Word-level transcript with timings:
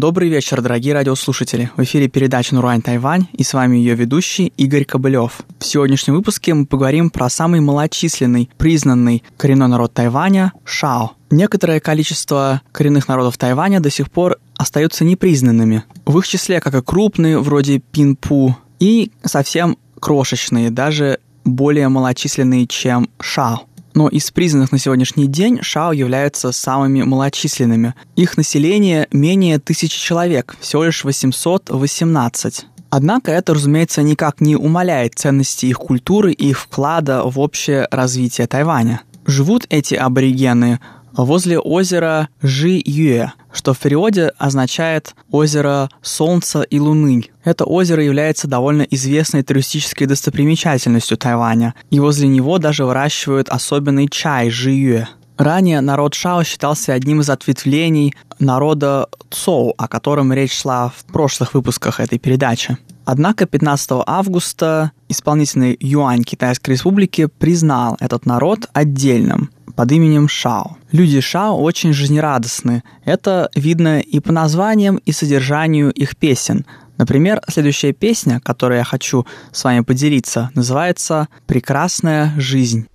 Добрый 0.00 0.30
вечер, 0.30 0.62
дорогие 0.62 0.94
радиослушатели. 0.94 1.70
В 1.76 1.82
эфире 1.82 2.08
передача 2.08 2.54
«Нурань 2.54 2.80
Тайвань» 2.80 3.26
и 3.34 3.42
с 3.42 3.52
вами 3.52 3.76
ее 3.76 3.94
ведущий 3.94 4.46
Игорь 4.56 4.86
Кобылев. 4.86 5.42
В 5.58 5.64
сегодняшнем 5.66 6.14
выпуске 6.14 6.54
мы 6.54 6.64
поговорим 6.64 7.10
про 7.10 7.28
самый 7.28 7.60
малочисленный, 7.60 8.48
признанный 8.56 9.22
коренной 9.36 9.68
народ 9.68 9.92
Тайваня– 9.92 10.54
Шао. 10.64 11.10
Некоторое 11.30 11.80
количество 11.80 12.62
коренных 12.72 13.08
народов 13.08 13.36
Тайваня 13.36 13.80
до 13.80 13.90
сих 13.90 14.10
пор 14.10 14.38
остаются 14.56 15.04
непризнанными. 15.04 15.84
В 16.06 16.18
их 16.18 16.26
числе 16.26 16.62
как 16.62 16.74
и 16.74 16.80
крупные, 16.80 17.38
вроде 17.38 17.80
Пинпу, 17.80 18.56
и 18.78 19.12
совсем 19.22 19.76
крошечные, 20.00 20.70
даже 20.70 21.18
более 21.44 21.90
малочисленные, 21.90 22.66
чем 22.66 23.10
Шао. 23.20 23.66
Но 23.94 24.08
из 24.08 24.30
признанных 24.30 24.72
на 24.72 24.78
сегодняшний 24.78 25.26
день 25.26 25.60
Шао 25.62 25.92
являются 25.92 26.52
самыми 26.52 27.02
малочисленными. 27.02 27.94
Их 28.16 28.36
население 28.36 29.08
менее 29.10 29.58
тысячи 29.58 29.98
человек, 29.98 30.56
всего 30.60 30.84
лишь 30.84 31.04
818. 31.04 32.66
Однако 32.90 33.30
это, 33.30 33.54
разумеется, 33.54 34.02
никак 34.02 34.40
не 34.40 34.56
умаляет 34.56 35.14
ценности 35.14 35.66
их 35.66 35.78
культуры 35.78 36.32
и 36.32 36.50
их 36.50 36.58
вклада 36.58 37.22
в 37.24 37.38
общее 37.38 37.86
развитие 37.90 38.46
Тайваня. 38.46 39.02
Живут 39.26 39.66
эти 39.70 39.94
аборигены 39.94 40.80
возле 41.12 41.58
озера 41.58 42.28
Жи-Юэ, 42.42 43.32
что 43.52 43.74
в 43.74 43.78
переводе 43.78 44.32
означает 44.38 45.14
«озеро 45.30 45.88
Солнца 46.02 46.62
и 46.62 46.78
Луны». 46.78 47.24
Это 47.44 47.64
озеро 47.64 48.02
является 48.02 48.48
довольно 48.48 48.82
известной 48.82 49.42
туристической 49.42 50.06
достопримечательностью 50.06 51.16
Тайваня, 51.16 51.74
и 51.90 52.00
возле 52.00 52.28
него 52.28 52.58
даже 52.58 52.84
выращивают 52.84 53.48
особенный 53.48 54.08
чай 54.08 54.50
Жи-Юэ. 54.50 55.06
Ранее 55.40 55.80
народ 55.80 56.12
Шао 56.12 56.44
считался 56.44 56.92
одним 56.92 57.22
из 57.22 57.30
ответвлений 57.30 58.14
народа 58.38 59.08
Цоу, 59.30 59.74
о 59.78 59.88
котором 59.88 60.34
речь 60.34 60.52
шла 60.52 60.90
в 60.90 61.10
прошлых 61.10 61.54
выпусках 61.54 61.98
этой 61.98 62.18
передачи. 62.18 62.76
Однако 63.06 63.46
15 63.46 64.04
августа 64.06 64.92
исполнительный 65.08 65.76
юань 65.80 66.24
Китайской 66.24 66.70
Республики 66.70 67.26
признал 67.26 67.96
этот 68.00 68.26
народ 68.26 68.68
отдельным 68.72 69.50
под 69.70 69.92
именем 69.92 70.28
Шао. 70.28 70.76
Люди 70.92 71.20
Шао 71.20 71.60
очень 71.60 71.92
жизнерадостны. 71.92 72.82
Это 73.04 73.50
видно 73.54 74.00
и 74.00 74.20
по 74.20 74.32
названиям, 74.32 74.96
и 74.96 75.12
содержанию 75.12 75.90
их 75.92 76.16
песен. 76.16 76.64
Например, 76.98 77.40
следующая 77.48 77.92
песня, 77.92 78.40
которой 78.40 78.78
я 78.78 78.84
хочу 78.84 79.26
с 79.52 79.64
вами 79.64 79.80
поделиться, 79.80 80.50
называется 80.54 81.28
«Прекрасная 81.46 82.34
жизнь». 82.36 82.86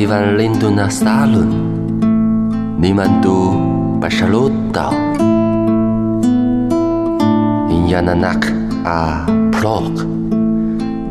Ivan 0.00 0.40
lindu 0.40 0.72
na 0.72 0.88
salun. 0.88 1.50
Ni 2.80 2.96
mandu 2.96 3.52
pasalutaw 4.00 4.96
Inyananak 7.68 8.48
a 8.88 9.28
plok 9.52 9.92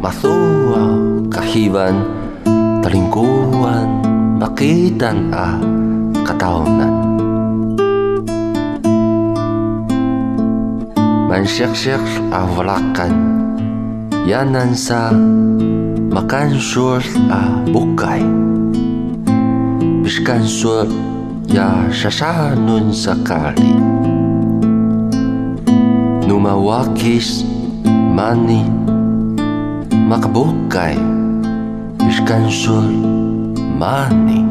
Masuwa 0.00 0.96
kahiwan 1.28 2.00
Talingkuan 2.80 4.00
Makitan 4.40 5.28
a 5.36 5.60
kataunan 6.24 6.94
Mansyek-syek 11.28 12.00
a 12.32 12.48
walakan 12.56 13.12
Yanan 14.24 14.72
sa 14.72 15.12
makan 16.18 16.58
sur 16.58 16.98
a 17.30 17.62
bukay 17.70 18.18
Biskan 20.02 20.42
sur 20.42 20.82
ya 21.46 21.86
sasanun 21.94 22.90
sakali 22.90 23.78
Numawakis 26.26 27.46
mani 27.86 28.66
makabukay 30.10 30.98
Biskan 32.02 32.50
sur 32.50 32.82
mani 33.78 34.42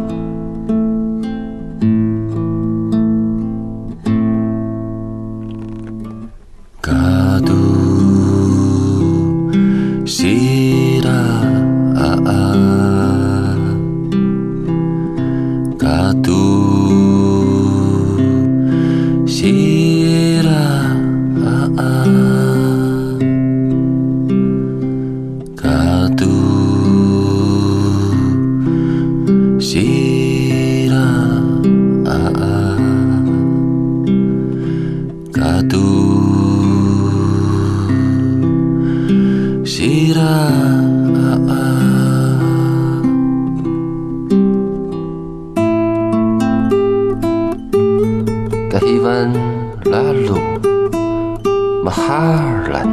bulan. 52.68 52.90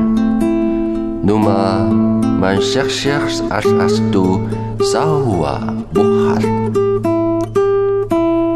Numa 1.26 1.90
mensyekh-syekh 2.38 3.42
as-astu 3.50 4.38
sahwa 4.78 5.66
buhat. 5.90 6.46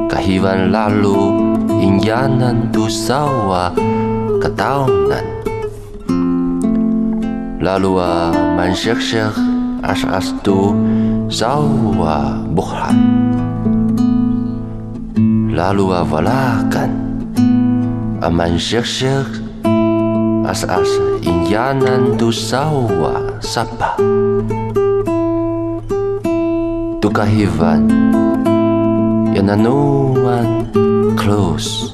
Kahiwan 0.07 0.71
lalu 0.71 1.35
injanan 1.83 2.71
tu 2.71 2.87
sawa 2.87 3.75
ketaunan. 4.39 5.27
Lalu 7.59 7.93
a 7.99 8.31
mensyekh-syekh 8.55 9.35
as-astu 9.83 10.71
sahwa 11.27 12.47
buhat. 12.55 12.95
Lalu 15.51 15.85
a 15.91 16.07
walakan 16.07 16.95
aman 18.23 18.55
syekh-syekh 18.55 19.48
as-as 20.49 20.89
Inyanan 21.21 22.17
tusawa 22.17 23.37
sapa 23.45 24.01
Tukahivan 26.99 27.85
yananuan 29.37 30.67
close. 31.15 31.93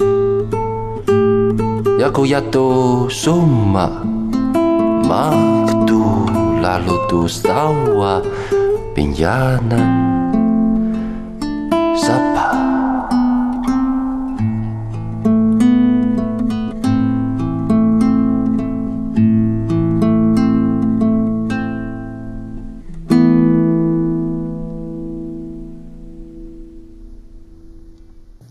Yaku 1.98 2.30
yato 2.30 3.10
summa 3.10 3.90
Maktu 5.04 6.30
lalu 6.62 6.96
tusawa 7.10 8.22
Pinyanan 8.94 9.90
sapa 11.98 12.43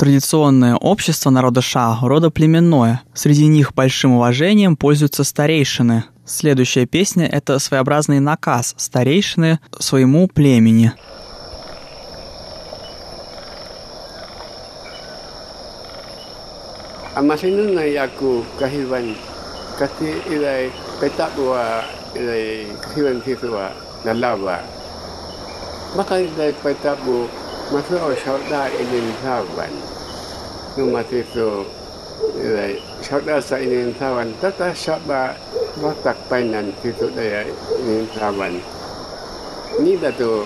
Традиционное 0.03 0.75
общество 0.75 1.29
народа 1.29 1.61
Ша– 1.61 1.97
рода 2.01 2.29
племенное. 2.29 3.03
Среди 3.13 3.47
них 3.47 3.73
большим 3.73 4.11
уважением 4.15 4.75
пользуются 4.75 5.23
старейшины. 5.23 6.03
Следующая 6.25 6.85
песня– 6.85 7.25
это 7.31 7.57
своеобразный 7.57 8.19
наказ 8.19 8.73
старейшины 8.75 9.59
своему 9.79 10.27
племени. 10.27 10.91
Amasinun 17.15 17.73
na 17.73 17.83
Mafia 27.73 28.05
shauɗa 28.21 28.69
inin 28.69 29.09
tawan 29.25 29.73
numa 30.77 31.01
tisu 31.09 31.65
ilai 32.37 32.77
shauɗa 33.01 33.41
sa 33.41 33.57
inin 33.57 33.89
tawan 33.97 34.29
tata 34.41 34.69
shaba 34.77 35.33
watak 35.81 36.13
painan 36.29 36.69
tisu 36.85 37.09
daya 37.17 37.41
inin 37.81 38.05
tawan 38.13 38.61
ni 39.81 39.97
da 39.97 40.13
tu 40.13 40.45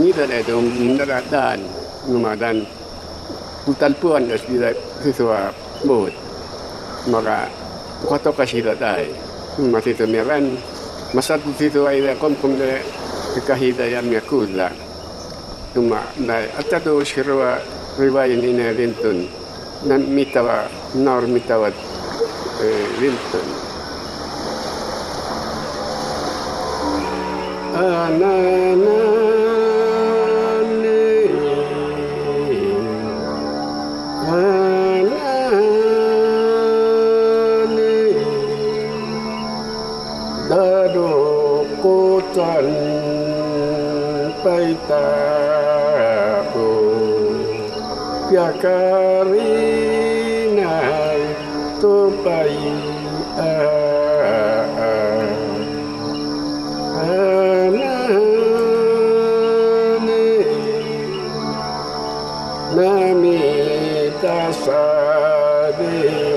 ni 0.00 0.08
da 0.16 0.24
da 0.24 0.40
tu 0.40 0.56
mundara 0.64 1.20
dan 1.28 1.60
numa 2.08 2.32
dan 2.32 2.64
putan 3.68 3.92
puan 4.00 4.24
es 4.32 4.40
dira 4.48 4.72
tisu 5.04 5.28
a 5.28 5.52
bud 5.84 6.12
maka 7.12 7.52
koto 8.08 8.32
kasida 8.32 8.72
dai 8.80 9.12
mati 9.68 9.92
tu 9.92 10.08
miran 10.08 10.56
masat 11.12 11.44
tisu 11.60 11.84
ai 11.84 12.00
da 12.00 12.16
kom 12.16 12.32
kom 12.40 12.56
de 12.56 12.80
kahida 13.44 13.84
yang 13.92 14.08
yakulah 14.08 14.72
Tuma 15.74 16.02
na 16.18 16.34
atado 16.58 16.98
shirwa 17.04 17.58
riwayan 17.98 18.42
ina 18.42 18.72
rintun. 18.74 19.28
Nan 19.86 20.02
mitawa 20.10 20.66
nor 20.94 21.22
mitawa 21.30 21.70
rintun. 23.00 23.48
Dado 28.20 29.29
sabinto, 64.64 66.34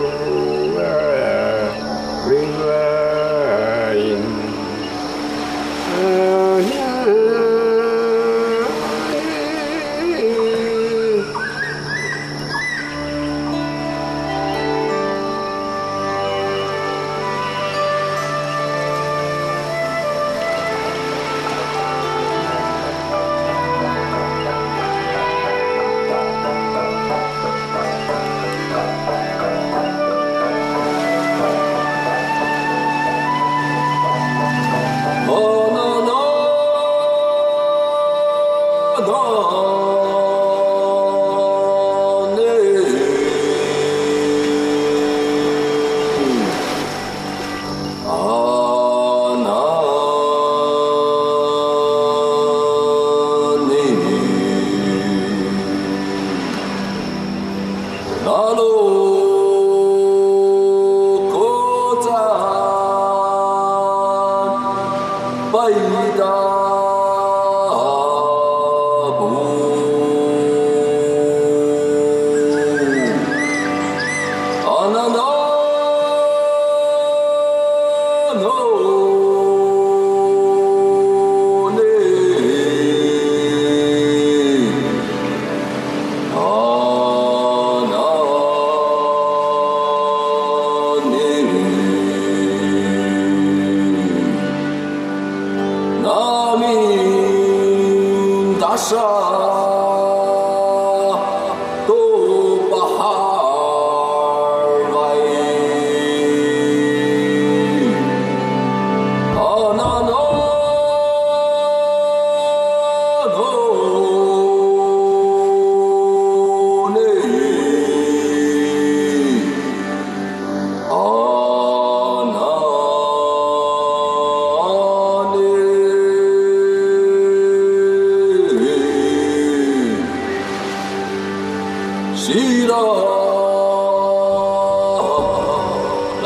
saw 98.77 99.26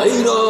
caído. 0.02 0.41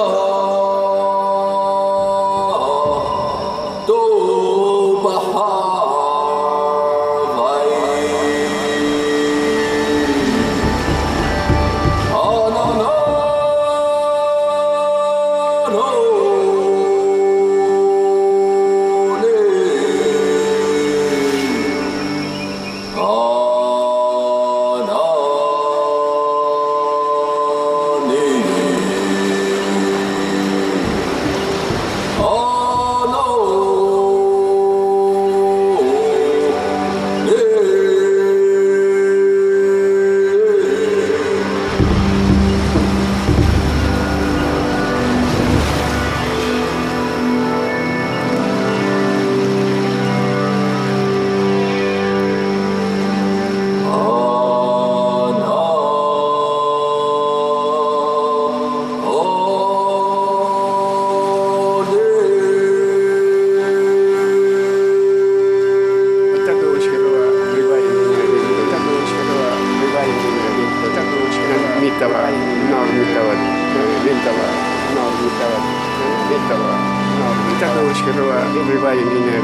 Everybody 78.62 79.00
in 79.00 79.26
there, 79.26 79.42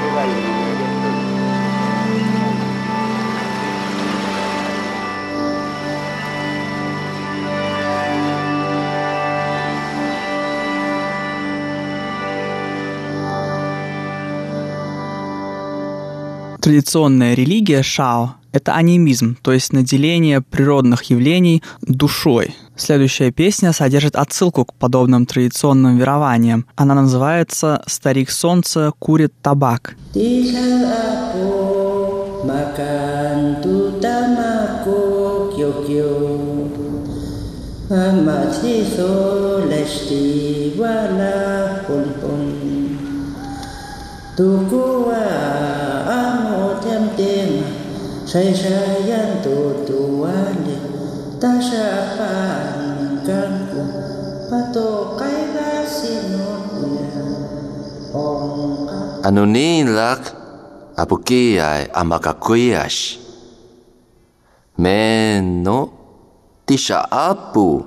everybody 0.00 0.32
in 0.32 0.52
there. 0.52 0.63
Традиционная 16.64 17.34
религия 17.34 17.82
Шао– 17.82 18.36
это 18.52 18.72
анимизм, 18.72 19.36
то 19.42 19.52
есть 19.52 19.74
наделение 19.74 20.40
природных 20.40 21.02
явлений 21.10 21.62
душой. 21.82 22.56
Следующая 22.74 23.30
песня 23.32 23.74
содержит 23.74 24.16
отсылку 24.16 24.64
к 24.64 24.72
подобным 24.72 25.26
традиционным 25.26 25.98
верованиям. 25.98 26.64
Она 26.74 26.94
называется 26.94 27.82
«Старик 27.86 28.30
солнца 28.30 28.92
курит 28.98 29.34
табак». 29.42 29.94
makan 32.44 33.56
Saysayang 48.34 49.46
tutuwalin 49.46 50.82
Tasya 51.38 52.18
paanikan 52.18 53.70
ko 53.70 53.82
Pato 54.50 55.14
kay 55.14 55.54
kasinunyan 55.54 57.30
Ong 58.10 58.90
Ano 59.22 59.46
niin 59.46 59.94
lak 59.94 60.34
Apukiyay 60.98 61.94
amakakuyash 61.94 63.22
Meno 64.82 65.94
Tisha 66.66 67.06
apu 67.06 67.86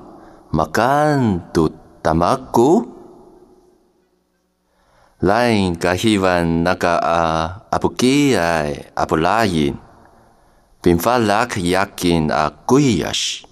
Makan 0.55 1.51
tutamaku 1.51 2.87
Lain 5.27 5.75
kahiwan 5.75 6.63
naka 6.63 6.95
a 7.03 7.21
apukiyay 7.67 8.95
apulayin 8.95 9.87
Pimfalak 10.88 11.60
yakin 11.60 12.32
a 12.32 12.48
kuiash. 12.48 13.44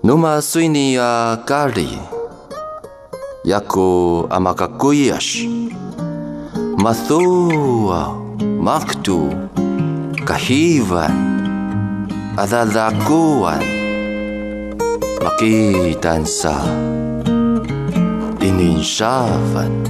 Numa 0.00 0.40
suini 0.40 0.96
a 0.96 1.36
kari. 1.44 1.92
Yaku 3.44 4.24
amakakuiash. 4.32 5.44
Mathua, 6.80 8.16
Maktu, 8.40 9.28
Kahivan, 10.24 11.12
Adadakuan, 12.40 13.60
Makitansa, 15.20 16.56
Ininsavan. 18.40 19.84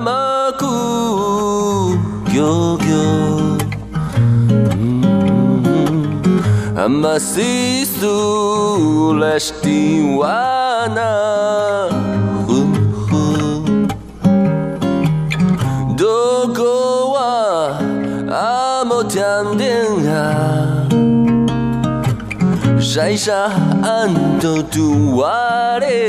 Makku, 0.00 0.72
koko, 2.32 3.04
amasi, 6.72 7.84
sulas 7.84 9.52
diwana, 9.60 11.12
doko, 16.00 17.12
wa, 17.12 17.76
amo, 18.32 19.04
candaeng, 19.04 20.00
ha, 20.08 20.24
sya-sya, 22.80 23.52
anto, 23.84 24.64
tuwale. 24.64 26.00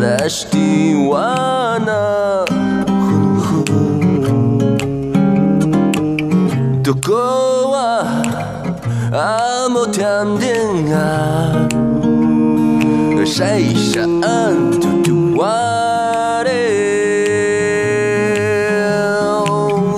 Leste 0.00 0.94
wanna 1.10 2.02
toko 6.84 7.24
wa 7.72 8.04
amo 9.12 9.82
tiendenga, 9.94 11.10
sai 13.24 13.74
sha 13.74 14.04
ang 14.04 14.80
totoong 14.82 15.32
waleong 15.38 16.56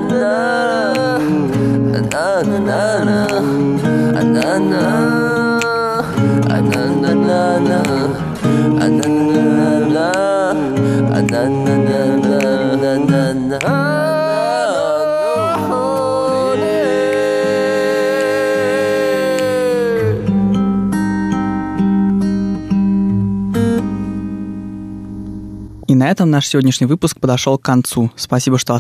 Na 1.86 2.12
na 8.90 9.25
И 25.88 25.98
на 25.98 26.10
этом 26.10 26.32
наш 26.32 26.48
сегодняшний 26.48 26.88
выпуск 26.88 27.20
подошел 27.20 27.58
к 27.58 27.62
концу. 27.62 28.12
Спасибо, 28.16 28.58
что 28.58 28.74